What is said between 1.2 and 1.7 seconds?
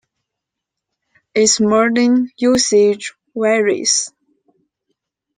Its